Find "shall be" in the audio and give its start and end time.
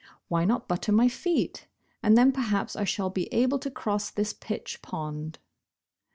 2.85-3.31